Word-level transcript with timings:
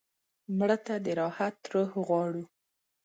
مړه 0.57 0.77
ته 0.85 0.95
د 1.05 1.07
راحت 1.19 1.55
روح 1.73 1.91
غواړو 2.07 2.43